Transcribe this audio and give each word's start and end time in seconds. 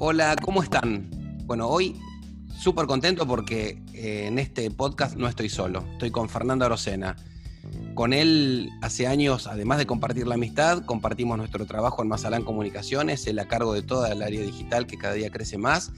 Hola, 0.00 0.36
¿cómo 0.40 0.62
están? 0.62 1.10
Bueno, 1.44 1.66
hoy 1.66 2.00
súper 2.56 2.86
contento 2.86 3.26
porque 3.26 3.82
eh, 3.92 4.26
en 4.28 4.38
este 4.38 4.70
podcast 4.70 5.16
no 5.16 5.26
estoy 5.26 5.48
solo, 5.48 5.84
estoy 5.94 6.12
con 6.12 6.28
Fernando 6.28 6.64
Arocena. 6.64 7.16
Con 7.96 8.12
él 8.12 8.70
hace 8.80 9.08
años, 9.08 9.48
además 9.48 9.78
de 9.78 9.86
compartir 9.86 10.28
la 10.28 10.36
amistad, 10.36 10.84
compartimos 10.84 11.36
nuestro 11.36 11.66
trabajo 11.66 12.00
en 12.00 12.08
Mazalán 12.08 12.44
Comunicaciones, 12.44 13.26
él 13.26 13.40
a 13.40 13.48
cargo 13.48 13.74
de 13.74 13.82
toda 13.82 14.12
el 14.12 14.22
área 14.22 14.40
digital 14.40 14.86
que 14.86 14.98
cada 14.98 15.14
día 15.14 15.30
crece 15.30 15.58
más 15.58 15.90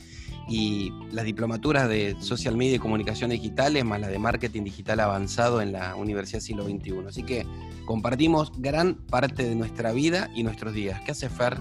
y 0.48 0.94
las 1.12 1.26
diplomaturas 1.26 1.86
de 1.86 2.16
social 2.20 2.56
media 2.56 2.76
y 2.76 2.78
comunicación 2.78 3.28
digitales, 3.28 3.84
más 3.84 4.00
la 4.00 4.08
de 4.08 4.18
marketing 4.18 4.64
digital 4.64 5.00
avanzado 5.00 5.60
en 5.60 5.72
la 5.72 5.94
Universidad 5.94 6.40
Siglo 6.40 6.64
XXI. 6.64 6.94
Así 7.06 7.22
que 7.22 7.46
compartimos 7.84 8.50
gran 8.56 8.94
parte 8.94 9.42
de 9.42 9.54
nuestra 9.54 9.92
vida 9.92 10.30
y 10.34 10.42
nuestros 10.42 10.72
días. 10.72 11.02
¿Qué 11.02 11.10
hace 11.10 11.28
Fer? 11.28 11.58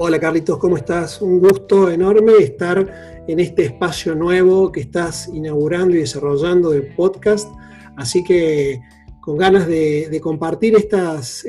Hola 0.00 0.20
Carlitos, 0.20 0.58
¿cómo 0.58 0.76
estás? 0.76 1.20
Un 1.20 1.40
gusto 1.40 1.90
enorme 1.90 2.34
estar 2.38 3.24
en 3.26 3.40
este 3.40 3.64
espacio 3.64 4.14
nuevo 4.14 4.70
que 4.70 4.78
estás 4.78 5.28
inaugurando 5.34 5.96
y 5.96 5.98
desarrollando 5.98 6.70
del 6.70 6.94
podcast. 6.94 7.48
Así 7.96 8.22
que 8.22 8.80
con 9.20 9.36
ganas 9.36 9.66
de, 9.66 10.20
compartir 10.22 10.76
estos 10.76 11.44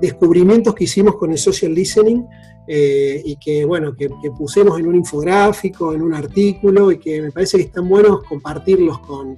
descubrimientos 0.00 0.74
que 0.74 0.84
hicimos 0.84 1.16
con 1.16 1.30
el 1.32 1.36
social 1.36 1.74
listening 1.74 2.24
eh, 2.66 3.20
y 3.22 3.36
que, 3.36 3.66
bueno, 3.66 3.94
que, 3.94 4.08
pusimos 4.30 4.80
en 4.80 4.86
un 4.86 4.94
infográfico, 4.94 5.92
en 5.92 6.00
un 6.00 6.14
artículo 6.14 6.90
y 6.90 6.98
que 6.98 7.20
me 7.20 7.30
parece 7.30 7.58
que 7.58 7.64
están 7.64 7.86
buenos 7.86 8.22
compartirlos 8.22 8.98
con, 9.00 9.36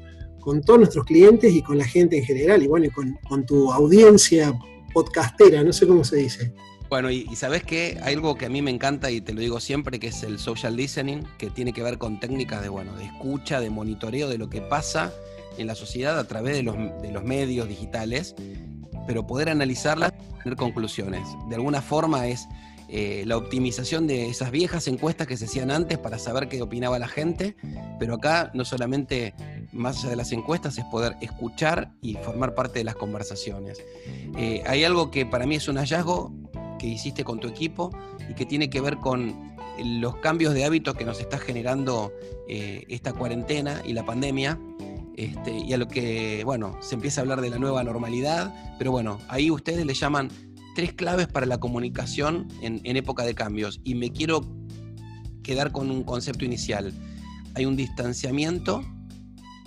todos 0.65 0.79
nuestros 0.79 1.05
clientes 1.05 1.53
y 1.53 1.63
con 1.63 1.79
la 1.79 1.85
gente 1.85 2.19
en 2.19 2.25
general 2.25 2.63
y 2.63 2.69
bueno, 2.69 2.87
con, 2.95 3.19
con 3.29 3.45
tu 3.45 3.73
audiencia 3.73 4.57
podcastera, 4.95 5.65
no 5.65 5.73
sé 5.73 5.85
cómo 5.85 6.05
se 6.05 6.19
dice. 6.19 6.55
Bueno, 6.93 7.11
y, 7.11 7.25
sabes 7.37 7.65
que 7.65 7.99
hay 8.03 8.13
algo 8.13 8.35
que 8.35 8.45
a 8.45 8.49
mí 8.51 8.61
me 8.61 8.71
encanta 8.71 9.11
y 9.11 9.23
te 9.23 9.33
lo 9.33 9.41
digo 9.41 9.61
siempre, 9.61 9.99
que 9.99 10.09
es 10.09 10.23
el 10.25 10.39
social 10.39 10.77
listening, 10.77 11.23
que 11.39 11.49
tiene 11.49 11.73
que 11.73 11.83
ver 11.83 11.97
con 11.97 12.21
técnicas 12.21 12.61
de, 12.61 12.69
bueno, 12.69 12.95
de 12.97 13.07
escucha, 13.07 13.61
de 13.61 13.71
monitoreo 13.71 14.29
de 14.29 14.37
lo 14.37 14.51
que 14.51 14.61
pasa 14.61 15.11
en 15.57 15.69
la 15.69 15.75
sociedad 15.75 16.19
a 16.19 16.29
través 16.29 16.55
de 16.55 16.63
los, 16.63 17.25
medios 17.25 17.67
digitales, 17.67 18.35
pero 19.07 19.27
poder 19.27 19.49
analizarlas 19.49 20.13
y 20.13 20.43
tener 20.43 20.59
conclusiones. 20.59 21.27
De 21.49 21.55
alguna 21.55 21.81
forma 21.81 22.27
es 22.27 22.47
eh, 22.91 23.25
la 23.27 23.39
optimización 23.39 24.07
de 24.07 24.29
esas 24.29 24.51
viejas 24.51 24.87
encuestas 24.87 25.27
que 25.27 25.39
se 25.39 25.47
hacían 25.47 25.71
antes 25.71 25.97
para 25.97 26.19
saber 26.19 26.51
qué 26.51 26.61
opinaba 26.61 26.99
la 26.99 27.09
gente, 27.09 27.57
pero 27.99 28.17
acá 28.17 28.51
no 28.53 28.67
solamente 28.67 29.33
más 29.73 30.01
allá 30.01 30.11
de 30.11 30.17
las 30.17 30.31
encuestas 30.33 30.77
es 30.77 30.85
poder 30.85 31.17
escuchar 31.23 31.91
y 32.03 32.17
formar 32.17 32.55
parte 32.55 32.81
de 32.81 32.85
las 32.85 32.97
conversaciones. 32.97 33.83
Eh, 34.37 34.63
hay 34.67 34.85
algo 34.85 35.11
que 35.11 35.25
para 35.25 35.47
mí 35.47 35.55
es 35.55 35.69
un 35.69 35.79
hallazgo 35.79 36.42
que 36.83 36.89
hiciste 36.89 37.23
con 37.23 37.39
tu 37.39 37.47
equipo 37.47 37.97
y 38.29 38.35
que 38.35 38.45
tiene 38.45 38.69
que 38.69 38.81
ver 38.81 38.97
con 38.97 39.55
los 39.79 40.17
cambios 40.17 40.53
de 40.53 40.65
hábitos 40.65 40.97
que 40.97 41.05
nos 41.05 41.21
está 41.21 41.39
generando 41.39 42.13
eh, 42.49 42.85
esta 42.89 43.13
cuarentena 43.13 43.81
y 43.87 43.93
la 43.93 44.05
pandemia. 44.05 44.59
Este, 45.17 45.59
y 45.59 45.73
a 45.75 45.77
lo 45.77 45.87
que, 45.87 46.43
bueno, 46.45 46.77
se 46.81 46.97
empieza 46.97 47.21
a 47.21 47.23
hablar 47.23 47.41
de 47.41 47.51
la 47.51 47.59
nueva 47.59 47.85
normalidad, 47.85 48.53
pero 48.79 48.91
bueno, 48.91 49.21
ahí 49.29 49.49
ustedes 49.49 49.87
le 49.87 49.95
llaman 49.95 50.29
tres 50.75 50.93
claves 50.93 51.29
para 51.29 51.47
la 51.47 51.61
comunicación 51.61 52.49
en, 52.63 52.81
en 52.83 52.97
época 52.97 53.23
de 53.23 53.37
cambios. 53.37 53.81
Y 53.85 53.95
me 53.95 54.11
quiero 54.11 54.41
quedar 55.45 55.71
con 55.71 55.89
un 55.89 56.03
concepto 56.03 56.45
inicial. 56.45 56.93
Hay 57.55 57.65
un 57.65 57.77
distanciamiento 57.77 58.83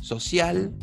social, 0.01 0.75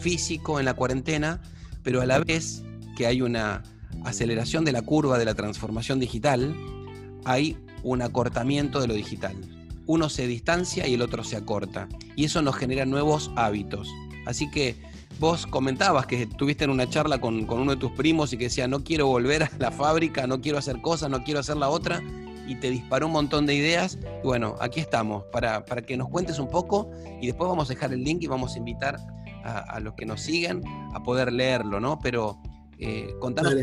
físico 0.00 0.58
en 0.58 0.64
la 0.64 0.74
cuarentena, 0.74 1.40
pero 1.84 2.00
a 2.00 2.06
la 2.06 2.18
vez 2.18 2.64
que 2.96 3.06
hay 3.06 3.22
una 3.22 3.62
aceleración 4.06 4.64
de 4.64 4.72
la 4.72 4.82
curva 4.82 5.18
de 5.18 5.24
la 5.24 5.34
transformación 5.34 5.98
digital, 5.98 6.54
hay 7.24 7.56
un 7.82 8.02
acortamiento 8.02 8.80
de 8.80 8.88
lo 8.88 8.94
digital. 8.94 9.36
Uno 9.86 10.08
se 10.08 10.26
distancia 10.26 10.86
y 10.86 10.94
el 10.94 11.02
otro 11.02 11.24
se 11.24 11.36
acorta. 11.36 11.88
Y 12.16 12.24
eso 12.24 12.42
nos 12.42 12.56
genera 12.56 12.86
nuevos 12.86 13.30
hábitos. 13.36 13.88
Así 14.26 14.50
que 14.50 14.76
vos 15.20 15.46
comentabas 15.46 16.06
que 16.06 16.22
estuviste 16.22 16.64
en 16.64 16.70
una 16.70 16.88
charla 16.88 17.20
con, 17.20 17.48
uno 17.48 17.72
de 17.72 17.76
tus 17.76 17.92
primos 17.92 18.32
y 18.32 18.38
que 18.38 18.44
decía, 18.44 18.66
no 18.66 18.82
quiero 18.82 19.06
volver 19.06 19.44
a 19.44 19.50
la 19.58 19.70
fábrica, 19.70 20.26
no 20.26 20.40
quiero 20.40 20.58
hacer 20.58 20.80
cosas, 20.80 21.10
no 21.10 21.22
quiero 21.22 21.40
hacer 21.40 21.56
la 21.56 21.68
otra. 21.68 22.02
Y 22.48 22.54
te 22.56 22.70
disparó 22.70 23.06
un 23.06 23.12
montón 23.12 23.44
de 23.46 23.54
ideas. 23.54 23.98
Y 24.22 24.26
bueno, 24.26 24.54
aquí 24.60 24.80
estamos 24.80 25.24
para, 25.32 25.64
que 25.64 25.96
nos 25.96 26.08
cuentes 26.08 26.38
un 26.38 26.48
poco 26.48 26.90
y 27.20 27.26
después 27.26 27.48
vamos 27.48 27.70
a 27.70 27.74
dejar 27.74 27.92
el 27.92 28.04
link 28.04 28.22
y 28.22 28.28
vamos 28.28 28.54
a 28.54 28.58
invitar 28.58 28.98
a, 29.44 29.78
los 29.80 29.94
que 29.94 30.06
nos 30.06 30.20
siguen 30.20 30.62
a 30.92 31.02
poder 31.02 31.32
leerlo, 31.32 31.78
¿no? 31.80 31.98
Pero 32.00 32.40
eh, 32.78 33.08
contanos. 33.20 33.54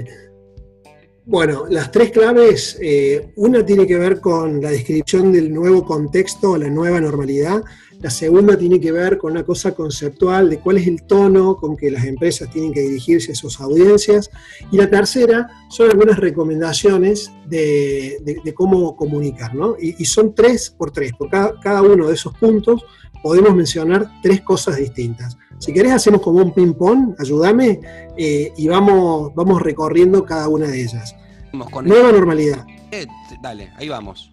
Bueno, 1.25 1.65
las 1.69 1.89
tres 1.89 2.11
claves, 2.11 2.77
eh, 2.81 3.31
una 3.37 3.65
tiene 3.65 3.87
que 3.87 3.97
ver 3.97 4.19
con 4.19 4.61
la 4.61 4.71
descripción 4.71 5.31
del 5.31 5.53
nuevo 5.53 5.85
contexto, 5.85 6.57
la 6.57 6.69
nueva 6.69 6.99
normalidad. 6.99 7.63
La 8.03 8.09
segunda 8.09 8.57
tiene 8.57 8.81
que 8.81 8.91
ver 8.91 9.17
con 9.17 9.31
una 9.31 9.43
cosa 9.43 9.73
conceptual 9.73 10.49
de 10.49 10.59
cuál 10.59 10.77
es 10.77 10.87
el 10.87 11.03
tono 11.03 11.55
con 11.55 11.77
que 11.77 11.89
las 11.89 12.03
empresas 12.03 12.51
tienen 12.51 12.73
que 12.73 12.81
dirigirse 12.81 13.31
a 13.31 13.35
sus 13.35 13.61
audiencias. 13.61 14.29
Y 14.73 14.77
la 14.77 14.89
tercera 14.89 15.47
son 15.69 15.89
algunas 15.89 16.19
recomendaciones 16.19 17.31
de, 17.47 18.19
cómo 18.53 18.97
comunicar, 18.97 19.55
¿no? 19.55 19.77
Y, 19.79 20.03
son 20.03 20.35
tres 20.35 20.69
por 20.69 20.91
tres. 20.91 21.13
Por 21.13 21.29
cada, 21.29 21.57
cada 21.61 21.81
uno 21.81 22.07
de 22.07 22.15
esos 22.15 22.37
puntos 22.37 22.83
podemos 23.23 23.55
mencionar 23.55 24.05
tres 24.21 24.41
cosas 24.41 24.75
distintas. 24.75 25.37
Si 25.59 25.71
querés 25.71 25.93
hacemos 25.93 26.21
como 26.21 26.39
un 26.39 26.53
ping-pong, 26.53 27.15
ayúdame, 27.19 27.79
eh, 28.17 28.51
y 28.57 28.67
vamos, 28.67 29.33
vamos 29.33 29.61
recorriendo 29.61 30.25
cada 30.25 30.49
una 30.49 30.67
de 30.67 30.81
ellas. 30.81 31.15
nueva 31.53 32.11
normalidad. 32.11 32.65
Eh, 32.91 33.07
dale, 33.41 33.71
ahí 33.77 33.87
vamos. 33.87 34.29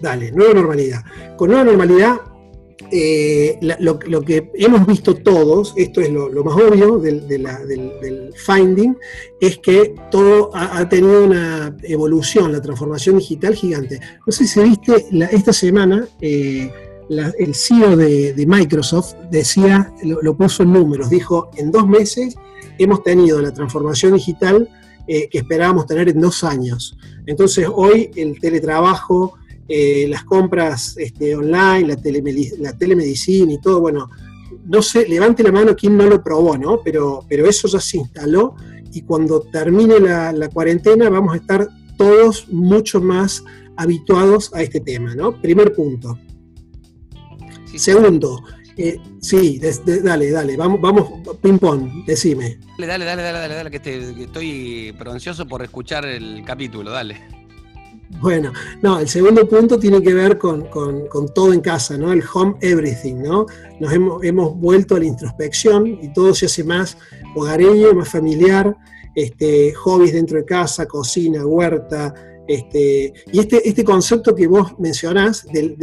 Dale, 0.00 0.32
nueva 0.32 0.54
normalidad. 0.54 1.04
Con 1.36 1.50
nueva 1.50 1.64
normalidad, 1.64 2.16
eh, 2.90 3.58
lo, 3.78 3.98
que 3.98 4.50
hemos 4.54 4.86
visto 4.86 5.14
todos, 5.14 5.74
esto 5.76 6.00
es 6.00 6.10
lo, 6.10 6.44
más 6.44 6.54
obvio 6.54 6.98
del, 6.98 8.32
finding, 8.36 8.96
es 9.40 9.58
que 9.58 9.94
todo 10.10 10.50
ha, 10.54 10.88
tenido 10.88 11.24
una 11.24 11.76
evolución, 11.82 12.52
la 12.52 12.60
transformación 12.60 13.18
digital 13.18 13.54
gigante. 13.54 14.00
No 14.26 14.32
sé 14.32 14.46
si 14.46 14.60
viste 14.60 15.06
esta 15.32 15.52
semana 15.52 16.06
el 17.08 17.54
CEO 17.54 17.96
de, 17.96 18.44
Microsoft 18.46 19.14
decía, 19.30 19.92
lo, 20.02 20.36
puso 20.36 20.62
en 20.62 20.72
números, 20.72 21.10
dijo, 21.10 21.50
en 21.56 21.70
dos 21.70 21.86
meses 21.86 22.36
hemos 22.78 23.02
tenido 23.02 23.40
la 23.40 23.52
transformación 23.52 24.14
digital 24.14 24.68
eh, 25.06 25.28
que 25.28 25.38
esperábamos 25.38 25.86
tener 25.86 26.08
en 26.08 26.20
dos 26.20 26.42
años. 26.44 26.96
Entonces 27.26 27.68
hoy 27.72 28.10
el 28.16 28.38
teletrabajo, 28.40 29.34
eh, 29.68 30.06
las 30.08 30.24
compras 30.24 30.96
este, 30.96 31.34
online, 31.34 31.88
la, 31.88 31.96
la, 32.58 32.72
telemedicina 32.76 33.52
y 33.52 33.60
todo, 33.60 33.80
bueno, 33.80 34.08
no 34.64 34.82
sé, 34.82 35.08
levante 35.08 35.42
la 35.42 35.52
mano 35.52 35.74
quien 35.74 35.96
no 35.96 36.06
lo 36.06 36.22
probó, 36.22 36.56
¿no? 36.56 36.80
Pero, 36.82 37.24
pero 37.28 37.46
eso 37.46 37.68
ya 37.68 37.80
se 37.80 37.98
instaló 37.98 38.54
y 38.92 39.02
cuando 39.02 39.40
termine 39.40 40.00
la, 40.00 40.32
la 40.32 40.48
cuarentena 40.48 41.08
vamos 41.10 41.34
a 41.34 41.36
estar 41.36 41.68
todos 41.96 42.48
mucho 42.48 43.00
más 43.00 43.44
habituados 43.76 44.52
a 44.54 44.62
este 44.62 44.80
tema, 44.80 45.14
¿no? 45.14 45.40
Primer 45.40 45.74
punto. 45.74 46.18
Segundo, 47.74 48.42
eh, 48.76 48.98
sí, 49.20 49.60
dale, 50.02 50.30
dale, 50.30 50.56
vamos, 50.56 50.80
vamos, 50.80 51.10
ping-pong, 51.40 52.04
decime. 52.06 52.58
Dale, 52.78 52.86
dale, 52.86 53.22
dale, 53.22 53.38
dale, 53.38 53.54
dale, 53.54 53.70
que, 53.70 54.22
estoy 54.24 54.94
pero 54.98 55.12
ansioso 55.12 55.46
por 55.46 55.62
escuchar 55.62 56.04
el 56.04 56.42
capítulo, 56.44 56.90
dale. 56.90 57.35
Bueno, 58.20 58.52
no, 58.82 58.98
el 58.98 59.08
segundo 59.08 59.48
punto 59.48 59.78
tiene 59.78 60.00
que 60.00 60.14
ver 60.14 60.38
con, 60.38 60.68
todo 61.34 61.52
en 61.52 61.60
casa, 61.60 61.98
¿no? 61.98 62.12
El 62.12 62.22
home 62.32 62.56
everything, 62.60 63.16
¿no? 63.16 63.46
Nos 63.80 63.92
hemos, 63.92 64.24
hemos, 64.24 64.56
vuelto 64.56 64.96
a 64.96 65.00
la 65.00 65.06
introspección 65.06 65.86
y 65.86 66.12
todo 66.12 66.34
se 66.34 66.46
hace 66.46 66.64
más 66.64 66.96
hogareño, 67.34 67.92
más 67.94 68.08
familiar, 68.08 68.76
este, 69.14 69.72
hobbies 69.74 70.12
dentro 70.12 70.38
de 70.38 70.44
casa, 70.44 70.86
cocina, 70.86 71.44
huerta, 71.44 72.14
este, 72.48 73.12
y 73.32 73.40
este, 73.40 73.68
este 73.68 73.82
concepto 73.82 74.34
que 74.34 74.46
vos 74.46 74.78
mencionás, 74.78 75.44
del, 75.46 75.76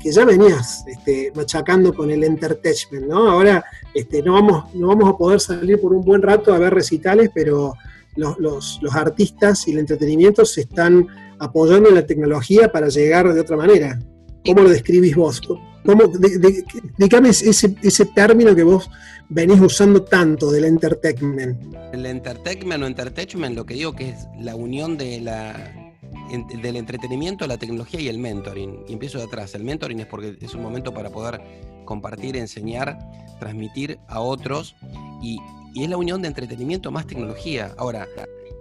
que 0.00 0.12
ya 0.12 0.24
venías 0.24 0.84
este, 0.86 1.32
machacando 1.34 1.92
con 1.92 2.10
el 2.10 2.22
entertainment, 2.22 3.08
¿no? 3.08 3.30
Ahora 3.30 3.64
este, 3.94 4.22
no, 4.22 4.34
vamos, 4.34 4.72
no 4.74 4.88
vamos 4.88 5.08
a 5.08 5.16
poder 5.16 5.40
salir 5.40 5.80
por 5.80 5.92
un 5.92 6.02
buen 6.02 6.22
rato 6.22 6.54
a 6.54 6.58
ver 6.58 6.72
recitales, 6.72 7.30
pero 7.34 7.74
los, 8.16 8.80
artistas 8.92 9.66
y 9.68 9.72
el 9.72 9.78
entretenimiento 9.78 10.44
se 10.44 10.62
están 10.62 11.06
apoyando 11.38 11.88
en 11.88 11.96
la 11.96 12.06
tecnología 12.06 12.70
para 12.70 12.88
llegar 12.88 13.32
de 13.32 13.40
otra 13.40 13.56
manera. 13.56 13.98
¿Cómo 14.44 14.62
lo 14.62 14.70
describís 14.70 15.16
vos? 15.16 15.40
¿Cómo, 15.84 16.04
dígame 16.98 17.30
ese, 17.30 17.74
ese 17.82 18.06
término 18.06 18.54
que 18.54 18.62
vos 18.62 18.90
venís 19.28 19.60
usando 19.60 20.02
tanto 20.02 20.50
del 20.50 20.64
entertainment. 20.64 21.74
El 21.92 22.06
entertainment 22.06 22.82
o 22.82 22.86
entertainment, 22.86 23.56
lo 23.56 23.66
que 23.66 23.74
digo 23.74 23.94
que 23.94 24.10
es 24.10 24.26
la 24.40 24.54
unión 24.54 24.96
de 24.96 25.20
la 25.20 25.80
del 26.62 26.76
entretenimiento, 26.76 27.46
la 27.46 27.58
tecnología 27.58 28.00
y 28.00 28.08
el 28.08 28.18
mentoring. 28.18 28.84
Y 28.88 28.94
empiezo 28.94 29.18
de 29.18 29.24
atrás. 29.24 29.54
El 29.54 29.62
mentoring 29.64 30.00
es 30.00 30.06
porque 30.06 30.36
es 30.40 30.54
un 30.54 30.62
momento 30.62 30.92
para 30.92 31.10
poder 31.10 31.40
compartir, 31.84 32.36
enseñar, 32.36 32.98
transmitir 33.38 33.98
a 34.08 34.20
otros 34.20 34.74
y, 35.22 35.38
es 35.82 35.90
la 35.90 35.96
unión 35.96 36.22
de 36.22 36.28
entretenimiento 36.28 36.92
más 36.92 37.06
tecnología. 37.06 37.74
Ahora, 37.78 38.06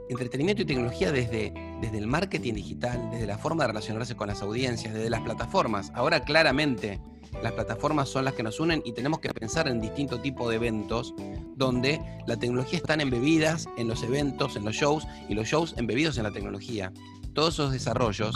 entretenimiento 0.10 0.64
y 0.64 0.66
tecnología 0.66 1.12
desde, 1.12 1.54
desde 1.82 1.98
el 1.98 2.08
marketing 2.08 2.54
digital, 2.54 3.10
desde 3.12 3.28
la 3.28 3.38
forma 3.38 3.64
de 3.64 3.68
relacionarse 3.68 4.16
con 4.16 4.28
las 4.28 4.42
audiencias, 4.42 4.94
desde 4.94 5.10
las 5.10 5.22
plataformas. 5.22 5.92
Ahora 5.94 6.22
claramente 6.22 7.00
las 7.42 7.54
plataformas 7.54 8.10
son 8.10 8.26
las 8.26 8.34
que 8.34 8.44
nos 8.44 8.60
unen 8.60 8.82
y 8.86 8.94
tenemos 8.94 9.20
que 9.20 9.30
pensar 9.30 9.68
en 9.68 9.82
distinto 9.82 10.20
tipo 10.20 10.50
de 10.50 10.58
eventos 10.58 11.14
donde 11.56 12.02
la 12.28 12.38
tecnología 12.38 12.78
están 12.78 13.02
embebidas 13.02 13.68
en 13.78 13.88
los 13.88 14.04
eventos, 14.04 14.56
en 14.56 14.66
los 14.66 14.76
shows 14.76 15.06
y 15.30 15.34
los 15.34 15.48
shows 15.48 15.74
embebidos 15.78 16.18
en 16.18 16.24
la 16.24 16.32
tecnología. 16.32 16.92
Todos 17.34 17.56
esos 17.56 17.72
desarrollos, 17.72 18.36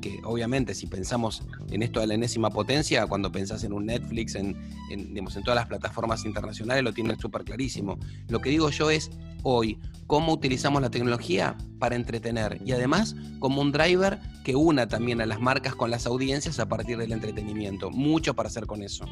que 0.00 0.20
obviamente 0.24 0.74
si 0.74 0.86
pensamos 0.86 1.42
en 1.70 1.82
esto 1.82 2.00
de 2.00 2.06
la 2.06 2.14
enésima 2.14 2.50
potencia, 2.50 3.06
cuando 3.06 3.30
pensás 3.30 3.64
en 3.64 3.72
un 3.72 3.86
Netflix, 3.86 4.34
en, 4.34 4.56
en, 4.90 5.16
en 5.16 5.26
todas 5.44 5.56
las 5.56 5.66
plataformas 5.66 6.24
internacionales, 6.24 6.82
lo 6.82 6.92
tienen 6.92 7.18
súper 7.18 7.44
clarísimo. 7.44 7.98
Lo 8.28 8.40
que 8.40 8.50
digo 8.50 8.70
yo 8.70 8.90
es, 8.90 9.10
hoy, 9.42 9.78
cómo 10.06 10.32
utilizamos 10.32 10.80
la 10.82 10.90
tecnología 10.90 11.56
para 11.78 11.96
entretener 11.96 12.60
y 12.64 12.72
además 12.72 13.14
como 13.38 13.60
un 13.60 13.72
driver 13.72 14.18
que 14.44 14.56
una 14.56 14.88
también 14.88 15.20
a 15.20 15.26
las 15.26 15.40
marcas 15.40 15.74
con 15.74 15.90
las 15.90 16.06
audiencias 16.06 16.58
a 16.58 16.68
partir 16.68 16.96
del 16.96 17.12
entretenimiento. 17.12 17.90
Mucho 17.90 18.34
para 18.34 18.48
hacer 18.48 18.66
con 18.66 18.82
eso. 18.82 19.04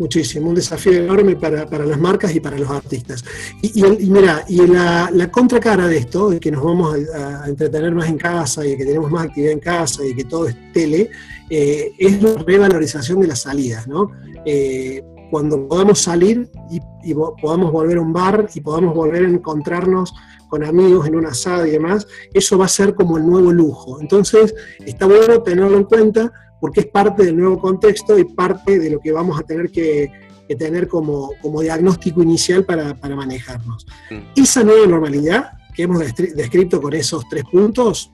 Muchísimo, 0.00 0.48
un 0.48 0.54
desafío 0.54 0.94
enorme 0.94 1.36
para, 1.36 1.66
las 1.84 1.98
marcas 1.98 2.34
y 2.34 2.40
para 2.40 2.56
los 2.56 2.70
artistas. 2.70 3.22
Y, 3.60 3.82
mira, 4.08 4.46
y 4.48 4.66
la, 4.66 5.30
contracara 5.30 5.88
de 5.88 5.98
esto, 5.98 6.30
de 6.30 6.40
que 6.40 6.50
nos 6.50 6.64
vamos 6.64 6.96
a, 7.14 7.46
entretener 7.46 7.94
más 7.94 8.08
en 8.08 8.16
casa 8.16 8.64
y 8.64 8.78
que 8.78 8.86
tenemos 8.86 9.10
más 9.10 9.26
actividad 9.26 9.52
en 9.52 9.60
casa 9.60 10.02
y 10.02 10.14
que 10.14 10.24
todo 10.24 10.48
es 10.48 10.56
tele, 10.72 11.10
eh, 11.50 11.92
es 11.98 12.22
la 12.22 12.32
revalorización 12.32 13.20
de 13.20 13.26
las 13.26 13.42
salidas, 13.42 13.86
¿no? 13.88 14.10
Eh, 14.46 15.04
cuando 15.30 15.68
podamos 15.68 15.98
salir 15.98 16.48
y, 16.70 16.80
podamos 17.42 17.70
volver 17.70 17.98
a 17.98 18.00
un 18.00 18.14
bar 18.14 18.48
y 18.54 18.60
podamos 18.62 18.94
volver 18.94 19.26
a 19.26 19.28
encontrarnos 19.28 20.14
con 20.48 20.64
amigos 20.64 21.08
en 21.08 21.16
una 21.16 21.28
asada 21.28 21.68
y 21.68 21.72
demás, 21.72 22.06
eso 22.32 22.56
va 22.56 22.64
a 22.64 22.68
ser 22.68 22.94
como 22.94 23.18
el 23.18 23.26
nuevo 23.26 23.52
lujo. 23.52 24.00
Entonces, 24.00 24.54
está 24.78 25.04
bueno 25.04 25.42
tenerlo 25.42 25.76
en 25.76 25.84
cuenta 25.84 26.32
porque 26.60 26.80
es 26.80 26.86
parte 26.86 27.24
del 27.24 27.36
nuevo 27.36 27.58
contexto 27.58 28.18
y 28.18 28.24
parte 28.24 28.78
de 28.78 28.90
lo 28.90 29.00
que 29.00 29.12
vamos 29.12 29.38
a 29.38 29.42
tener 29.42 29.70
que, 29.70 30.10
tener 30.58 30.88
como, 30.88 31.32
como, 31.40 31.60
diagnóstico 31.60 32.22
inicial 32.22 32.64
para, 32.64 32.94
para 32.94 33.14
manejarnos. 33.14 33.86
Mm. 34.10 34.18
Esa 34.36 34.64
nueva 34.64 34.86
normalidad 34.86 35.52
que 35.74 35.84
hemos 35.84 36.00
descrito 36.34 36.82
con 36.82 36.92
esos 36.92 37.28
tres 37.28 37.44
puntos, 37.44 38.12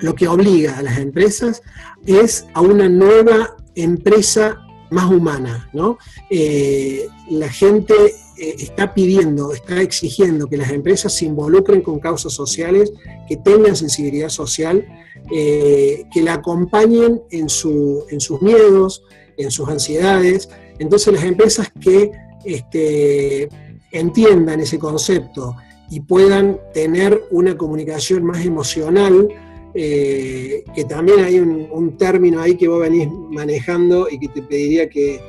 lo 0.00 0.14
que 0.14 0.28
obliga 0.28 0.78
a 0.78 0.82
las 0.82 0.98
empresas 0.98 1.62
es 2.04 2.46
a 2.52 2.60
una 2.60 2.88
nueva 2.88 3.56
empresa 3.74 4.58
más 4.90 5.10
humana, 5.10 5.68
¿no? 5.72 5.98
Eh, 6.30 7.08
la 7.30 7.48
gente 7.48 7.94
eh, 8.38 8.54
está 8.58 8.94
pidiendo, 8.94 9.52
está 9.52 9.80
exigiendo 9.82 10.46
que 10.46 10.56
las 10.56 10.70
empresas 10.70 11.12
se 11.12 11.26
involucren 11.26 11.82
con 11.82 11.98
causas 11.98 12.32
sociales, 12.32 12.92
que 13.28 13.36
tengan 13.36 13.76
sensibilidad 13.76 14.28
social, 14.28 14.86
eh, 15.30 16.04
que 16.12 16.22
la 16.22 16.34
acompañen 16.34 17.22
en, 17.30 17.48
su, 17.48 18.04
en, 18.10 18.20
sus 18.20 18.40
miedos, 18.40 19.02
en 19.36 19.50
sus 19.50 19.68
ansiedades. 19.68 20.48
Entonces 20.78 21.12
las 21.12 21.24
empresas 21.24 21.70
que 21.80 22.12
este, 22.44 23.48
entiendan 23.92 24.60
ese 24.60 24.78
concepto 24.78 25.56
y 25.90 26.00
puedan 26.00 26.60
tener 26.72 27.24
una 27.30 27.56
comunicación 27.56 28.24
más 28.24 28.44
emocional, 28.44 29.28
eh, 29.74 30.64
que 30.74 30.84
también 30.84 31.20
hay 31.20 31.38
un, 31.38 31.96
término 31.96 32.40
ahí 32.40 32.56
que 32.56 32.68
vos 32.68 32.80
venís 32.80 33.08
manejando 33.30 34.08
y 34.10 34.18
que 34.18 34.28
te 34.28 34.42
pediría 34.42 34.88
que, 34.88 35.20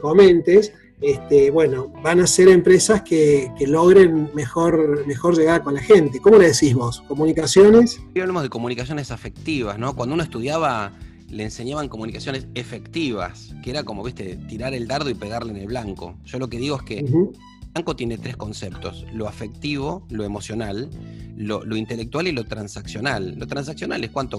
comentes. 0.00 0.72
Este, 1.00 1.50
bueno, 1.50 1.92
van 2.02 2.20
a 2.20 2.26
ser 2.28 2.48
empresas 2.48 3.02
que, 3.02 3.50
logren 3.66 4.30
mejor, 4.34 5.06
mejor 5.06 5.36
llegar 5.36 5.62
con 5.62 5.74
la 5.74 5.82
gente. 5.82 6.20
¿Cómo 6.20 6.38
le 6.38 6.46
decís 6.46 6.74
vos? 6.74 7.02
¿Comunicaciones? 7.08 8.00
Hablamos 8.16 8.44
de 8.44 8.48
comunicaciones 8.48 9.10
afectivas, 9.10 9.78
¿no? 9.78 9.94
Cuando 9.94 10.14
uno 10.14 10.22
estudiaba 10.22 10.92
le 11.32 11.44
enseñaban 11.44 11.88
comunicaciones 11.88 12.46
efectivas, 12.54 13.54
que 13.64 13.70
era 13.70 13.84
como, 13.84 14.04
viste, 14.04 14.36
tirar 14.48 14.74
el 14.74 14.86
dardo 14.86 15.08
y 15.08 15.14
pegarle 15.14 15.52
en 15.52 15.56
el 15.56 15.66
blanco. 15.66 16.14
Yo 16.24 16.38
lo 16.38 16.48
que 16.48 16.58
digo 16.58 16.76
es 16.76 16.82
que 16.82 17.04
blanco 17.72 17.96
tiene 17.96 18.18
tres 18.18 18.36
conceptos, 18.36 19.06
lo 19.14 19.26
afectivo, 19.26 20.06
lo 20.10 20.24
emocional, 20.24 20.90
lo, 21.36 21.76
intelectual 21.76 22.28
y 22.28 22.32
lo 22.32 22.44
transaccional. 22.44 23.34
Lo 23.38 23.46
transaccional 23.46 24.04
es 24.04 24.10
cuánto 24.10 24.38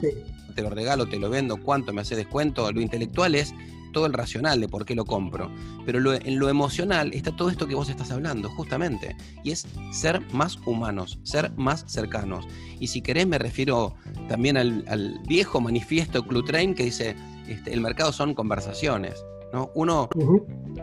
te 0.55 0.61
lo 0.61 0.69
regalo, 0.69 1.07
te 1.07 1.19
lo 1.19 1.29
vendo, 1.29 1.57
cuánto 1.57 1.93
me 1.93 2.01
hace 2.01 2.15
descuento, 2.15 2.71
lo 2.71 2.81
intelectual 2.81 3.35
es 3.35 3.53
todo 3.93 4.07
el 4.07 4.13
racional 4.13 4.59
de 4.59 4.67
por 4.67 4.85
qué 4.85 4.95
lo 4.95 5.05
compro. 5.05 5.51
Pero 5.85 6.13
en 6.13 6.39
lo 6.39 6.49
emocional 6.49 7.11
está 7.13 7.35
todo 7.35 7.49
esto 7.49 7.67
que 7.67 7.75
vos 7.75 7.89
estás 7.89 8.11
hablando, 8.11 8.49
justamente. 8.49 9.15
Y 9.43 9.51
es 9.51 9.67
ser 9.91 10.21
más 10.33 10.57
humanos, 10.65 11.19
ser 11.23 11.51
más 11.55 11.85
cercanos. 11.87 12.45
Y 12.79 12.87
si 12.87 13.01
querés 13.01 13.27
me 13.27 13.37
refiero 13.37 13.95
también 14.27 14.57
al, 14.57 15.21
viejo 15.27 15.61
manifiesto 15.61 16.25
Clutrain 16.25 16.73
que 16.73 16.85
dice, 16.85 17.15
este, 17.47 17.71
el 17.73 17.81
mercado 17.81 18.11
son 18.11 18.33
conversaciones. 18.33 19.23
¿no? 19.53 19.71
Uno 19.75 20.09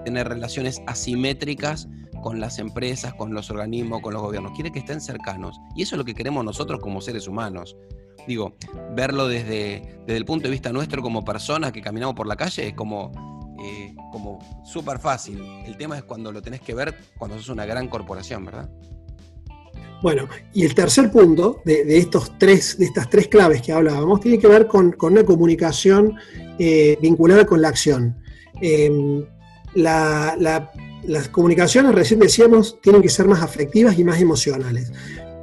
tiene 0.05 0.23
relaciones 0.25 0.81
asimétricas 0.87 1.89
con 2.21 2.41
las 2.41 2.59
empresas, 2.59 3.15
con 3.15 3.35
los 3.35 3.51
organismos, 3.51 4.01
con 4.01 4.13
los 4.13 4.23
gobiernos. 4.23 4.53
Quiere 4.53 4.71
que 4.71 4.81
estén 4.81 5.01
cercanos. 5.01 5.61
Y 5.75 5.83
eso 5.83 5.95
es 5.95 5.99
lo 5.99 6.05
que 6.05 6.15
queremos 6.15 6.45
nosotros 6.45 6.81
como 6.81 7.01
seres 7.01 7.29
humanos. 7.29 7.77
Digo, 8.27 8.57
verlo 8.95 9.29
desde, 9.29 9.99
desde 10.07 10.17
el 10.17 10.25
punto 10.25 10.45
de 10.45 10.51
vista 10.51 10.73
nuestro 10.73 11.03
como 11.03 11.25
personas 11.25 11.73
que 11.73 11.81
caminamos 11.81 12.15
por 12.15 12.27
la 12.27 12.37
calle 12.37 12.69
es 12.69 12.75
como, 12.75 13.13
eh, 13.63 13.95
como 14.13 14.39
súper 14.65 14.99
fácil. 14.99 15.43
El 15.65 15.77
tema 15.77 15.97
es 15.97 16.05
cuando 16.05 16.31
lo 16.33 16.43
tenés 16.43 16.61
que 16.61 16.75
ver 16.75 16.95
cuando 17.19 17.37
sos 17.39 17.49
una 17.49 17.65
gran 17.65 17.89
corporación, 17.89 18.45
¿verdad? 18.45 18.71
Bueno, 20.03 20.29
y 20.55 20.65
el 20.65 20.75
tercer 20.75 21.11
punto 21.11 21.61
de, 21.65 21.99
estos 21.99 22.39
tres, 22.39 22.79
de 22.79 22.87
estas 22.87 23.11
tres 23.11 23.29
claves 23.29 23.61
que 23.61 23.73
hablábamos 23.73 24.21
tiene 24.21 24.39
que 24.39 24.47
ver 24.47 24.67
con, 24.67 24.97
una 24.99 25.25
comunicación 25.25 26.17
eh, 26.59 26.97
vinculada 27.03 27.45
con 27.45 27.61
la 27.61 27.69
acción. 27.69 28.17
Em, 28.63 29.25
la, 29.75 30.37
la 30.39 30.71
las 31.05 31.29
comunicaciones, 31.29 31.95
recién 31.95 32.21
decíamos, 32.21 32.81
tienen 32.81 33.03
que 33.03 33.09
ser 33.09 33.27
más 33.27 33.43
afectivas 33.43 33.99
y 33.99 34.05
más 34.05 34.21
emocionales. 34.21 34.93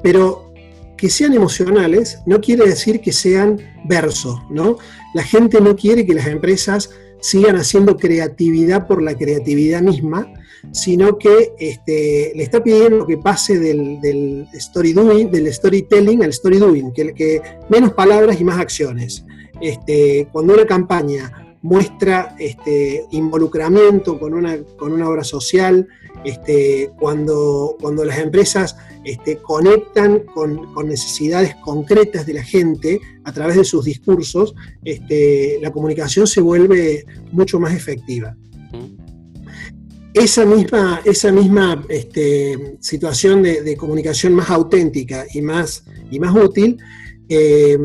Pero 0.03 0.51
que 0.97 1.09
sean 1.09 1.33
emocionales 1.33 2.19
no 2.25 2.41
quiere 2.41 2.65
decir 2.65 3.01
que 3.01 3.11
sean 3.11 3.61
verso, 3.85 4.43
¿no? 4.49 4.77
La 5.13 5.23
gente 5.23 5.61
no 5.61 5.75
quiere 5.75 6.05
que 6.05 6.13
las 6.13 6.27
empresas 6.27 6.89
sigan 7.21 7.55
haciendo 7.55 7.97
creatividad 7.97 8.87
por 8.87 9.01
la 9.01 9.15
creatividad 9.15 9.81
misma, 9.81 10.31
sino 10.71 11.17
que 11.17 11.53
este, 11.59 12.31
le 12.35 12.43
está 12.43 12.63
pidiendo 12.63 13.05
que 13.05 13.17
pase 13.17 13.59
del, 13.59 14.47
story 14.53 14.93
doing, 14.93 15.31
del 15.31 15.51
storytelling 15.53 16.23
al 16.23 16.29
story 16.31 16.57
doing, 16.57 16.91
que, 16.91 17.13
que 17.13 17.41
menos 17.69 17.93
palabras 17.93 18.39
y 18.39 18.43
más 18.43 18.59
acciones. 18.59 19.23
Este, 19.61 20.27
cuando 20.31 20.53
una 20.53 20.65
campaña 20.65 21.46
muestra 21.61 22.35
este, 22.39 23.05
involucramiento 23.11 24.19
con 24.19 24.33
una, 24.33 24.57
con 24.77 24.93
una 24.93 25.09
obra 25.09 25.23
social, 25.23 25.87
este, 26.23 26.91
cuando, 26.99 27.77
cuando 27.79 28.03
las 28.03 28.19
empresas 28.19 28.75
este, 29.03 29.37
conectan 29.37 30.19
con, 30.33 30.73
necesidades 30.87 31.55
concretas 31.55 32.25
de 32.25 32.33
la 32.33 32.43
gente 32.43 32.99
a 33.23 33.31
través 33.31 33.57
de 33.57 33.63
sus 33.63 33.85
discursos, 33.85 34.53
este, 34.83 35.59
la 35.61 35.71
comunicación 35.71 36.27
se 36.27 36.41
vuelve 36.41 37.05
mucho 37.31 37.59
más 37.59 37.73
efectiva. 37.73 38.35
Esa 40.13 40.45
misma, 40.45 41.01
esa 41.05 41.31
misma 41.31 41.85
este, 41.89 42.77
situación 42.79 43.43
de, 43.43 43.77
comunicación 43.77 44.33
más 44.33 44.49
auténtica 44.49 45.25
y 45.33 45.41
más, 45.41 45.85
y 46.09 46.19
más 46.19 46.35
útil 46.35 46.77
eh, 47.29 47.77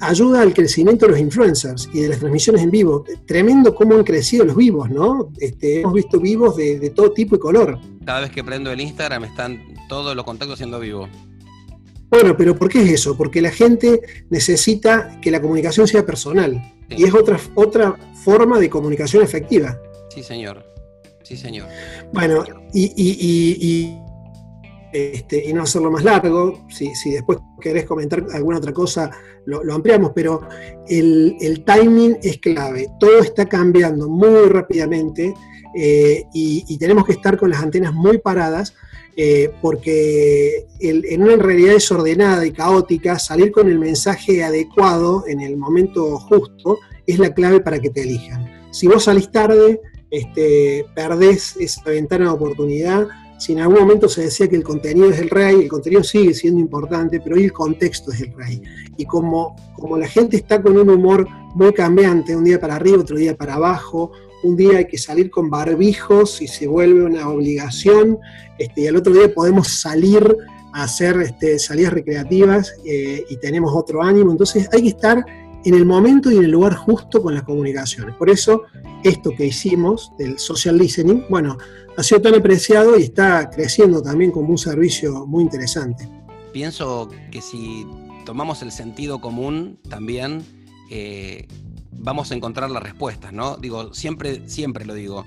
ayuda 0.00 0.42
al 0.42 0.54
crecimiento 0.54 1.06
de 1.06 1.12
los 1.12 1.20
influencers 1.20 1.88
y 1.92 2.00
de 2.00 2.08
las 2.08 2.18
transmisiones 2.18 2.62
en 2.62 2.70
vivo. 2.70 3.04
Tremendo 3.26 3.74
cómo 3.74 3.94
han 3.94 4.04
crecido 4.04 4.44
los 4.44 4.56
vivos, 4.56 4.90
¿no? 4.90 5.32
Este, 5.38 5.80
hemos 5.80 5.94
visto 5.94 6.20
vivos 6.20 6.56
de, 6.56 6.90
todo 6.90 7.12
tipo 7.12 7.36
y 7.36 7.38
color. 7.38 7.78
Cada 8.04 8.20
vez 8.20 8.30
que 8.30 8.42
prendo 8.42 8.70
el 8.70 8.80
Instagram 8.80 9.24
están 9.24 9.62
todos 9.88 10.14
los 10.14 10.24
contactos 10.24 10.58
siendo 10.58 10.80
vivos. 10.80 11.08
Bueno, 12.10 12.36
pero 12.36 12.56
¿por 12.56 12.68
qué 12.68 12.82
es 12.82 12.90
eso? 12.90 13.16
Porque 13.16 13.42
la 13.42 13.50
gente 13.50 14.00
necesita 14.30 15.20
que 15.20 15.30
la 15.30 15.42
comunicación 15.42 15.86
sea 15.86 16.06
personal. 16.06 16.74
Y 16.88 17.04
es 17.04 17.12
otra, 17.12 17.38
otra 17.54 17.98
forma 18.24 18.58
de 18.58 18.70
comunicación 18.70 19.22
efectiva. 19.22 19.78
Sí, 20.08 20.22
señor. 20.22 20.64
Sí, 21.22 21.36
señor. 21.36 21.68
Bueno, 22.12 22.44
y 22.72 23.94
este, 24.92 25.48
y 25.48 25.52
no 25.52 25.62
hacerlo 25.62 25.90
más 25.90 26.04
largo. 26.04 26.64
Si, 26.68 26.92
después 27.10 27.38
querés 27.60 27.84
comentar 27.84 28.24
alguna 28.32 28.58
otra 28.58 28.72
cosa, 28.72 29.10
lo, 29.46 29.74
ampliamos, 29.74 30.12
pero 30.14 30.40
el, 30.88 31.62
timing 31.64 32.18
es 32.22 32.38
clave. 32.38 32.88
Todo 32.98 33.18
está 33.18 33.46
cambiando 33.46 34.08
muy 34.08 34.48
rápidamente 34.48 35.34
eh, 35.76 36.24
y, 36.32 36.78
tenemos 36.78 37.04
que 37.04 37.12
estar 37.12 37.36
con 37.36 37.50
las 37.50 37.62
antenas 37.62 37.92
muy 37.92 38.18
paradas. 38.18 38.74
Eh, 39.20 39.50
porque 39.60 40.68
en 40.78 41.22
una 41.24 41.34
realidad 41.34 41.72
desordenada 41.72 42.46
y 42.46 42.52
caótica, 42.52 43.18
salir 43.18 43.50
con 43.50 43.68
el 43.68 43.76
mensaje 43.76 44.44
adecuado 44.44 45.24
en 45.26 45.40
el 45.40 45.56
momento 45.56 46.20
justo 46.20 46.78
es 47.04 47.18
la 47.18 47.34
clave 47.34 47.58
para 47.58 47.80
que 47.80 47.90
te 47.90 48.02
elijan. 48.02 48.48
Si 48.70 48.86
vos 48.86 49.02
salís 49.02 49.32
tarde, 49.32 49.80
este, 50.12 50.86
perdés 50.94 51.56
esa 51.58 51.82
ventana 51.84 52.26
de 52.26 52.30
oportunidad 52.30 53.08
si 53.38 53.52
en 53.52 53.60
algún 53.60 53.78
momento 53.78 54.08
se 54.08 54.22
decía 54.22 54.48
que 54.48 54.56
el 54.56 54.64
contenido 54.64 55.10
es 55.10 55.18
el 55.20 55.30
rey, 55.30 55.62
el 55.62 55.68
contenido 55.68 56.02
sigue 56.02 56.34
siendo 56.34 56.60
importante, 56.60 57.20
pero 57.20 57.36
hoy 57.36 57.44
el 57.44 57.52
contexto 57.52 58.12
es 58.12 58.20
el 58.20 58.32
rey. 58.34 58.60
Y 58.96 59.06
como, 59.06 59.54
como 59.76 59.96
la 59.96 60.08
gente 60.08 60.36
está 60.36 60.60
con 60.60 60.76
un 60.76 60.90
humor 60.90 61.26
muy 61.54 61.72
cambiante, 61.72 62.36
un 62.36 62.44
día 62.44 62.60
para 62.60 62.76
arriba, 62.76 62.98
otro 62.98 63.16
día 63.16 63.36
para 63.36 63.54
abajo, 63.54 64.10
un 64.42 64.56
día 64.56 64.78
hay 64.78 64.86
que 64.86 64.98
salir 64.98 65.30
con 65.30 65.50
barbijos 65.50 66.42
y 66.42 66.48
se 66.48 66.66
vuelve 66.66 67.04
una 67.04 67.28
obligación, 67.28 68.18
este, 68.58 68.82
y 68.82 68.86
al 68.88 68.96
otro 68.96 69.12
día 69.12 69.32
podemos 69.32 69.68
salir 69.68 70.36
a 70.72 70.82
hacer 70.82 71.20
este, 71.20 71.58
salidas 71.58 71.92
recreativas 71.92 72.74
eh, 72.84 73.24
y 73.28 73.36
tenemos 73.38 73.72
otro 73.74 74.02
ánimo. 74.02 74.32
Entonces 74.32 74.68
hay 74.72 74.82
que 74.82 74.88
estar 74.88 75.24
en 75.64 75.74
el 75.74 75.84
momento 75.84 76.30
y 76.30 76.36
en 76.36 76.44
el 76.44 76.50
lugar 76.50 76.74
justo 76.74 77.22
con 77.22 77.34
las 77.34 77.42
comunicaciones. 77.42 78.14
Por 78.16 78.30
eso, 78.30 78.62
esto 79.02 79.30
que 79.36 79.46
hicimos 79.46 80.12
del 80.18 80.38
social 80.38 80.78
listening, 80.78 81.24
bueno, 81.28 81.58
ha 81.98 82.02
sido 82.04 82.22
tan 82.22 82.36
apreciado 82.36 82.96
y 82.96 83.02
está 83.02 83.50
creciendo 83.50 84.00
también 84.00 84.30
como 84.30 84.50
un 84.50 84.58
servicio 84.58 85.26
muy 85.26 85.42
interesante. 85.42 86.08
Pienso 86.52 87.10
que 87.32 87.42
si 87.42 87.88
tomamos 88.24 88.62
el 88.62 88.70
sentido 88.70 89.20
común 89.20 89.80
también, 89.88 90.44
eh, 90.92 91.48
vamos 91.90 92.30
a 92.30 92.36
encontrar 92.36 92.70
las 92.70 92.84
respuestas, 92.84 93.32
¿no? 93.32 93.56
Digo, 93.56 93.92
siempre, 93.94 94.48
siempre 94.48 94.84
lo 94.84 94.94
digo. 94.94 95.24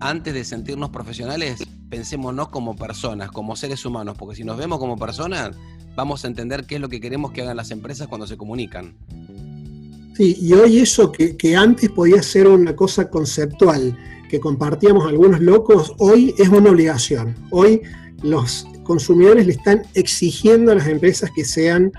Antes 0.00 0.34
de 0.34 0.44
sentirnos 0.44 0.90
profesionales, 0.90 1.62
pensémonos 1.88 2.48
como 2.48 2.74
personas, 2.74 3.30
como 3.30 3.54
seres 3.54 3.84
humanos, 3.84 4.16
porque 4.18 4.34
si 4.34 4.42
nos 4.42 4.56
vemos 4.56 4.80
como 4.80 4.96
personas, 4.96 5.52
vamos 5.94 6.24
a 6.24 6.26
entender 6.26 6.66
qué 6.66 6.74
es 6.74 6.80
lo 6.80 6.88
que 6.88 7.00
queremos 7.00 7.30
que 7.30 7.42
hagan 7.42 7.56
las 7.56 7.70
empresas 7.70 8.08
cuando 8.08 8.26
se 8.26 8.36
comunican. 8.36 8.96
Sí, 10.20 10.36
y 10.38 10.52
hoy 10.52 10.80
eso 10.80 11.10
que, 11.10 11.34
que 11.34 11.56
antes 11.56 11.88
podía 11.88 12.22
ser 12.22 12.46
una 12.46 12.76
cosa 12.76 13.08
conceptual, 13.08 13.96
que 14.28 14.38
compartíamos 14.38 15.08
algunos 15.08 15.40
locos, 15.40 15.94
hoy 15.96 16.34
es 16.36 16.50
una 16.50 16.68
obligación. 16.68 17.34
Hoy 17.48 17.80
los 18.22 18.66
consumidores 18.82 19.46
le 19.46 19.52
están 19.52 19.80
exigiendo 19.94 20.72
a 20.72 20.74
las 20.74 20.88
empresas 20.88 21.30
que 21.34 21.46
sean 21.46 21.90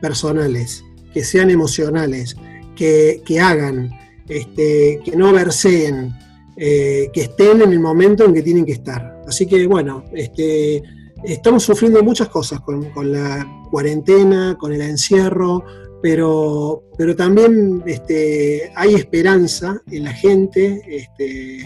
personales, 0.00 0.84
que 1.12 1.22
sean 1.22 1.50
emocionales, 1.50 2.34
que, 2.74 3.20
hagan, 3.38 3.90
este, 4.26 4.98
que 5.04 5.14
no 5.14 5.34
verseen, 5.34 6.16
eh, 6.56 7.10
que 7.12 7.20
estén 7.24 7.60
en 7.60 7.74
el 7.74 7.80
momento 7.80 8.24
en 8.24 8.32
que 8.32 8.40
tienen 8.40 8.64
que 8.64 8.72
estar. 8.72 9.22
Así 9.28 9.44
que 9.44 9.66
bueno, 9.66 10.02
este, 10.14 10.82
estamos 11.24 11.64
sufriendo 11.64 12.02
muchas 12.02 12.30
cosas 12.30 12.58
con, 12.60 12.88
con 12.92 13.12
la 13.12 13.46
cuarentena, 13.70 14.56
con 14.58 14.72
el 14.72 14.80
encierro, 14.80 15.62
pero, 16.08 16.84
pero 16.96 17.16
también 17.16 17.82
este, 17.84 18.70
hay 18.76 18.94
esperanza 18.94 19.82
en 19.90 20.04
la 20.04 20.12
gente, 20.12 20.80
este, 20.86 21.62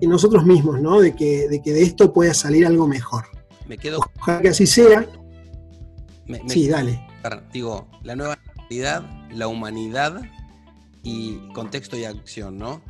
en 0.00 0.08
nosotros 0.08 0.46
mismos, 0.46 0.80
¿no? 0.80 0.98
De 0.98 1.14
que, 1.14 1.46
de 1.46 1.60
que 1.60 1.74
de 1.74 1.82
esto 1.82 2.10
pueda 2.10 2.32
salir 2.32 2.64
algo 2.64 2.88
mejor. 2.88 3.26
Me 3.68 3.76
quedo. 3.76 4.00
Ojalá 4.18 4.40
que 4.40 4.48
así 4.48 4.66
sea. 4.66 5.06
sí, 6.46 6.68
dale. 6.68 7.06
Digo, 7.52 7.86
la 8.02 8.16
nueva 8.16 8.38
realidad, 8.56 9.04
la 9.30 9.46
humanidad 9.46 10.22
y 11.02 11.52
contexto 11.52 11.98
y 11.98 12.06
acción, 12.06 12.56
¿no? 12.56 12.80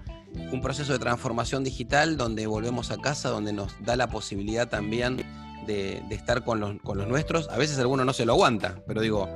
Un 0.52 0.60
proceso 0.60 0.92
de 0.92 1.00
transformación 1.00 1.64
digital 1.64 2.16
donde 2.16 2.46
volvemos 2.46 2.92
a 2.92 2.98
casa, 2.98 3.28
donde 3.28 3.52
nos 3.52 3.74
da 3.84 3.96
la 3.96 4.08
posibilidad 4.08 4.68
también 4.68 5.16
de, 5.66 6.02
estar 6.10 6.44
con 6.44 6.60
los, 6.60 6.80
con 6.82 6.98
los, 6.98 7.08
nuestros. 7.08 7.48
A 7.48 7.58
veces 7.58 7.78
alguno 7.78 8.04
no 8.04 8.12
se 8.12 8.26
lo 8.26 8.32
aguanta, 8.32 8.76
pero 8.86 9.00
digo, 9.00 9.28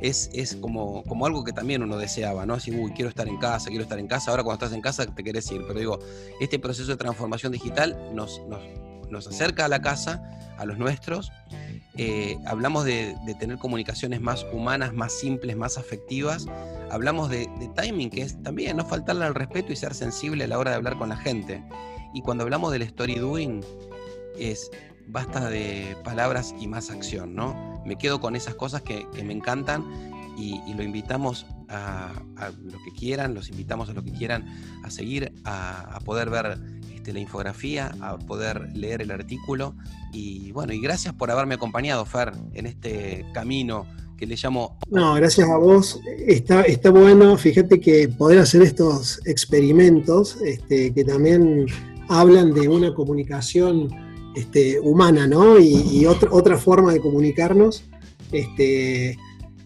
es, 0.00 0.30
es 0.32 0.56
como, 0.56 1.02
como 1.04 1.26
algo 1.26 1.44
que 1.44 1.52
también 1.52 1.82
uno 1.82 1.96
deseaba, 1.96 2.46
¿no? 2.46 2.54
Así, 2.54 2.70
uy, 2.70 2.92
quiero 2.92 3.08
estar 3.08 3.28
en 3.28 3.38
casa, 3.38 3.68
quiero 3.68 3.82
estar 3.82 3.98
en 3.98 4.06
casa. 4.06 4.30
Ahora 4.30 4.42
cuando 4.42 4.64
estás 4.64 4.76
en 4.76 4.82
casa 4.82 5.06
te 5.06 5.24
querés 5.24 5.50
ir, 5.50 5.62
pero 5.66 5.78
digo, 5.78 5.98
este 6.40 6.58
proceso 6.58 6.90
de 6.90 6.96
transformación 6.96 7.52
digital 7.52 7.96
nos, 8.14 8.40
nos, 9.10 9.26
acerca 9.26 9.66
a 9.66 9.68
la 9.68 9.80
casa, 9.80 10.22
a 10.58 10.64
los 10.64 10.78
nuestros. 10.78 11.30
Eh, 11.98 12.38
hablamos 12.46 12.84
de, 12.84 13.14
tener 13.38 13.58
comunicaciones 13.58 14.20
más 14.20 14.46
humanas, 14.52 14.92
más 14.92 15.12
simples, 15.12 15.56
más 15.56 15.78
afectivas. 15.78 16.46
Hablamos 16.90 17.28
de, 17.30 17.48
de 17.58 17.68
timing, 17.76 18.10
que 18.10 18.22
es 18.22 18.42
también 18.42 18.76
no 18.76 18.84
faltarle 18.86 19.24
al 19.24 19.34
respeto 19.34 19.72
y 19.72 19.76
ser 19.76 19.94
sensible 19.94 20.44
a 20.44 20.46
la 20.48 20.58
hora 20.58 20.70
de 20.70 20.76
hablar 20.76 20.96
con 20.98 21.10
la 21.10 21.16
gente. 21.16 21.62
Y 22.14 22.22
cuando 22.22 22.44
hablamos 22.44 22.72
del 22.72 22.82
story 22.82 23.16
doing, 23.16 23.62
es 24.38 24.70
basta 25.12 25.50
de 25.50 25.94
palabras 26.02 26.54
y 26.58 26.66
más 26.66 26.90
acción, 26.90 27.34
¿no? 27.34 27.82
Me 27.84 27.96
quedo 27.96 28.20
con 28.20 28.34
esas 28.34 28.54
cosas 28.54 28.82
que, 28.82 29.06
me 29.22 29.32
encantan 29.32 29.84
y, 30.36 30.60
lo 30.74 30.82
invitamos 30.82 31.46
a, 31.68 32.10
lo 32.62 32.78
que 32.84 32.92
quieran, 32.98 33.34
los 33.34 33.50
invitamos 33.50 33.90
a 33.90 33.92
lo 33.92 34.02
que 34.02 34.12
quieran 34.12 34.46
a 34.82 34.90
seguir, 34.90 35.32
a, 35.44 35.98
poder 36.04 36.30
ver 36.30 36.58
este, 36.94 37.12
la 37.12 37.20
infografía, 37.20 37.92
a 38.00 38.18
poder 38.18 38.74
leer 38.74 39.02
el 39.02 39.10
artículo 39.10 39.74
y 40.12 40.50
bueno, 40.52 40.72
y 40.72 40.80
gracias 40.80 41.14
por 41.14 41.30
haberme 41.30 41.54
acompañado, 41.54 42.04
Fer, 42.06 42.32
en 42.54 42.66
este 42.66 43.26
camino 43.34 43.86
que 44.16 44.26
le 44.26 44.36
llamo... 44.36 44.78
No, 44.90 45.14
gracias 45.14 45.48
a 45.48 45.56
vos. 45.56 46.00
Está, 46.26 46.62
está 46.62 46.90
bueno, 46.90 47.36
fíjate 47.36 47.80
que 47.80 48.08
poder 48.08 48.38
hacer 48.38 48.62
estos 48.62 49.20
experimentos 49.26 50.38
este, 50.44 50.94
que 50.94 51.04
también 51.04 51.66
hablan 52.08 52.54
de 52.54 52.68
una 52.68 52.94
comunicación 52.94 53.88
este, 54.34 54.80
humana, 54.80 55.26
¿no? 55.26 55.58
Y, 55.58 56.06
otra, 56.06 56.30
otra 56.32 56.56
forma 56.56 56.92
de 56.92 57.00
comunicarnos. 57.00 57.84
Este, 58.30 59.18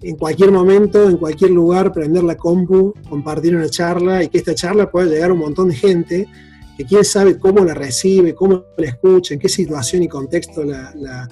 en 0.02 0.16
cualquier 0.16 0.52
momento, 0.52 1.08
en 1.08 1.16
cualquier 1.16 1.50
lugar, 1.50 1.92
prender 1.92 2.24
la 2.24 2.36
compu, 2.36 2.94
compartir 3.08 3.56
una 3.56 3.68
charla 3.68 4.22
y 4.22 4.28
que 4.28 4.38
esta 4.38 4.54
charla 4.54 4.90
pueda 4.90 5.06
llegar 5.06 5.30
a 5.30 5.32
un 5.32 5.40
montón 5.40 5.68
de 5.68 5.74
gente 5.74 6.28
que 6.76 6.84
quién 6.84 7.04
sabe 7.04 7.38
cómo 7.38 7.64
la 7.64 7.74
recibe, 7.74 8.34
cómo 8.34 8.64
la 8.76 8.86
escucha, 8.86 9.34
en 9.34 9.40
qué 9.40 9.48
situación 9.48 10.02
y 10.02 10.08
contexto 10.08 10.62
la, 10.62 11.26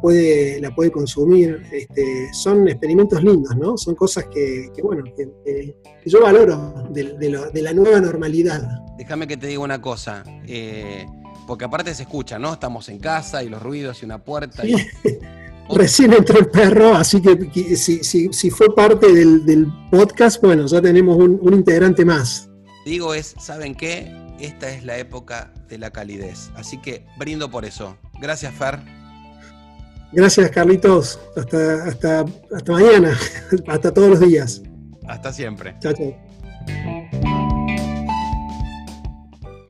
puede, 0.00 0.60
la 0.60 0.72
puede 0.74 0.92
consumir. 0.92 1.60
Este, 1.72 2.28
son 2.32 2.68
experimentos 2.68 3.22
lindos, 3.22 3.56
¿no? 3.56 3.76
Son 3.76 3.96
cosas 3.96 4.26
que, 4.32 4.70
bueno, 4.82 5.02
que, 5.16 5.76
yo 6.06 6.22
valoro 6.22 6.88
de, 6.90 7.62
la 7.62 7.72
nueva 7.72 8.00
normalidad. 8.00 8.62
Déjame 8.96 9.26
que 9.26 9.36
te 9.36 9.48
diga 9.48 9.60
una 9.60 9.82
cosa. 9.82 10.22
Eh, 10.46 11.04
porque 11.50 11.64
aparte 11.64 11.92
se 11.96 12.04
escucha, 12.04 12.38
¿no? 12.38 12.52
Estamos 12.52 12.88
en 12.90 13.00
casa 13.00 13.42
y 13.42 13.48
los 13.48 13.60
ruidos 13.60 14.02
y 14.02 14.04
una 14.04 14.22
puerta. 14.22 14.62
Recién 15.68 16.12
entró 16.12 16.38
el 16.38 16.46
perro, 16.46 16.94
así 16.94 17.20
que 17.20 17.76
si, 17.76 18.50
fue 18.52 18.72
parte 18.72 19.12
del, 19.12 19.66
podcast, 19.90 20.40
bueno, 20.40 20.68
ya 20.68 20.80
tenemos 20.80 21.16
un, 21.16 21.52
integrante 21.52 22.04
más. 22.04 22.48
Digo 22.84 23.14
es, 23.14 23.34
¿saben 23.40 23.74
qué? 23.74 24.14
Esta 24.38 24.70
es 24.70 24.84
la 24.84 24.98
época 24.98 25.52
de 25.68 25.78
la 25.78 25.90
calidez. 25.90 26.52
Así 26.54 26.80
que 26.80 27.04
brindo 27.18 27.50
por 27.50 27.64
eso. 27.64 27.96
Gracias, 28.20 28.54
Fer. 28.54 28.78
Gracias, 30.12 30.52
Carlitos. 30.52 31.18
Hasta, 31.36 31.82
hasta, 31.82 32.24
hasta 32.54 32.72
mañana. 32.72 33.18
hasta 33.66 33.92
todos 33.92 34.10
los 34.10 34.20
días. 34.20 34.62
Hasta 35.08 35.32
siempre. 35.32 35.74
Chao, 35.80 35.94
chao. 35.94 36.99